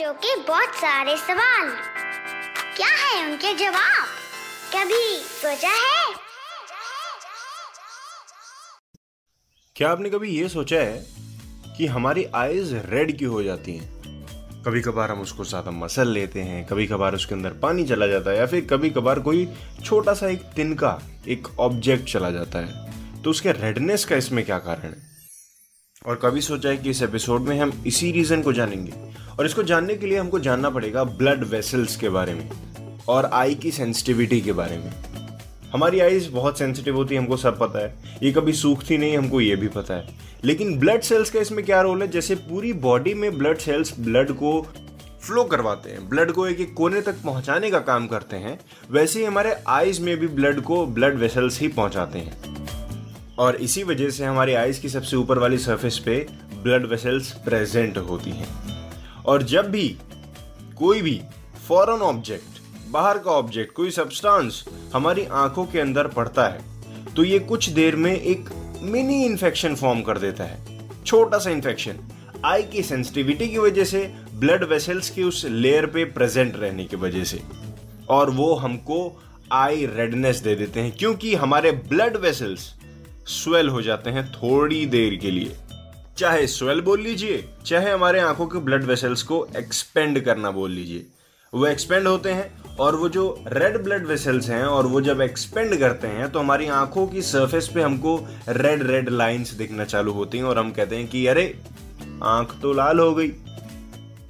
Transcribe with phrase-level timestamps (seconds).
[0.00, 1.68] बच्चों के बहुत सारे सवाल।
[2.76, 4.06] क्या है उनके जवाब?
[4.74, 6.14] कभी सोचा है?
[9.76, 11.04] क्या आपने कभी ये सोचा है
[11.76, 14.62] कि हमारी आईज रेड क्यों हो जाती हैं?
[14.62, 18.30] कभी कभार हम उसको ज़्यादा मसल लेते हैं कभी कभार उसके अंदर पानी चला जाता
[18.30, 19.48] है, या फिर कभी कभार कोई
[19.84, 20.98] छोटा सा एक तिनका,
[21.28, 25.08] एक ऑब्जेक्ट चला जाता है। तो उसके रेडनेस का इसमें क्या कारण है?
[26.06, 29.09] और कभी सोचा है कि इस एपिसोड में हम इसी रीज़न को जानेंगे?
[29.40, 32.50] और इसको जानने के लिए हमको जानना पड़ेगा ब्लड वेसल्स के बारे में
[33.08, 34.90] और आई की सेंसिटिविटी के बारे में।
[35.72, 39.40] हमारी आईज बहुत सेंसिटिव होती है, हमको सब पता है। ये कभी सूखती नहीं, हमको
[39.40, 40.08] ये भी पता है।
[40.44, 42.08] लेकिन ब्लड सेल्स का इसमें क्या रोल है?
[42.08, 44.66] जैसे पूरी बॉडी में ब्लड सेल्स ब्लड को
[45.22, 48.58] फ्लो करवाते हैं ब्लड को एक एक कोने तक पहुँचाने का काम करते हैं,
[48.90, 53.82] वैसे ही हमारे आईज में भी ब्लड को ब्लड वेसल्स ही पहुंचाते हैं। और इसी
[53.82, 56.26] वजह से हमारी आईज की सबसे ऊपर वाली सरफेस पे
[56.62, 58.79] ब्लड वेसल्स प्रेजेंट होती हैं।
[59.26, 59.88] और जब भी
[60.76, 61.20] कोई भी
[61.68, 67.38] फॉरन ऑब्जेक्ट बाहर का ऑब्जेक्ट कोई सब्सटेंस हमारी आँखों के अंदर पड़ता है तो ये
[67.38, 68.48] कुछ देर में एक
[68.82, 71.98] मिनी इन्फेक्शन फॉर्म कर देता है। छोटा सा इन्फेक्शन
[72.44, 74.02] आई की सेंसिटिविटी की वजह से
[74.34, 77.40] ब्लड वेसल्स की उस लेयर पे प्रेजेंट रहने की वजह से।
[78.08, 79.22] और वो हमको
[79.52, 82.74] आई रेडनेस दे देते हैं, क्योंकि हमारे ब्लड वेसल्स
[83.26, 85.56] स्वेल हो जाते हैं थोड़ी देर के लिए।
[86.20, 91.06] चाहे स्वेल बोल लीजिए, चाहे हमारे आँखों के ब्लड वेसल्स को एक्सपेंड करना बोल लीजिए।
[91.54, 95.78] वो एक्सपेंड होते हैं और वो जो रेड ब्लड वेसल्स हैं और वो जब एक्सपेंड
[95.78, 100.38] करते हैं तो हमारी आँखों की सरफेस पे हमको रेड रेड लाइंस दिखना चालू होती
[100.38, 101.58] हैं और हम कहते हैं कि, अरे,
[102.22, 103.32] आँख तो लाल हो गई।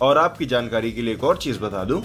[0.00, 2.02] और आपकी जानकारी के लिए एक और चीज़ बता दूँ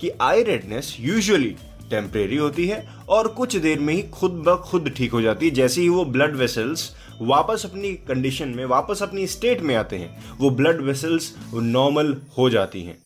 [0.00, 1.56] कि आई रेडनेस यूजुअली
[1.90, 5.54] टेम्परेरी होती है और कुछ देर में ही खुद ब खुद ठीक हो जाती है।
[5.54, 6.90] जैसे ही वो ब्लड वेसल्स
[7.22, 12.48] वापस अपनी कंडीशन में, वापस अपनी स्टेट में आते हैं, वो ब्लड वेसल्स नॉर्मल हो
[12.50, 12.96] जाती हैं।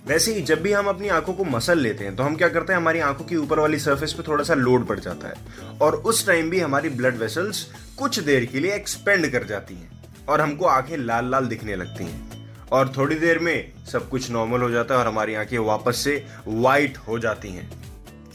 [0.00, 2.72] वैसे ही जब भी हम अपनी आँखों को मसल लेते हैं तो हम क्या करते
[2.72, 5.94] हैं, हमारी आँखों की ऊपर वाली सरफेस पे थोड़ा सा लोड पड़ जाता है। और
[5.94, 7.66] उस टाइम भी हमारी ब्लड वेसल्स
[7.98, 12.04] कुछ देर के लिए एक्सपेंड कर जाती हैं और हमको आँखें लाल लाल दिखने लगती
[12.04, 12.24] हैं।
[12.72, 16.24] और थोड़ी देर में सब कुछ नॉर्मल हो जाता है और हमारी आँखें वापस से
[16.46, 17.68] वाइट हो जाती हैं।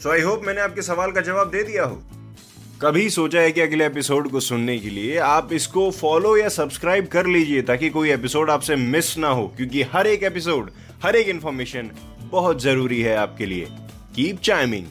[0.02, 2.02] सो आई होप मैंने आपके सवाल का जवाब दे दिया हो।
[2.82, 7.06] कभी सोचा है कि अगले एपिसोड को सुनने के लिए आप इसको फॉलो या सब्सक्राइब
[7.06, 10.70] कर लीजिए ताकि कोई एपिसोड आपसे मिस ना हो, क्योंकि हर एक एपिसोड
[11.02, 11.90] हर एक इंफॉर्मेशन
[12.22, 13.68] बहुत ज़रूरी है आपके लिए।
[14.16, 14.86] Keep chiming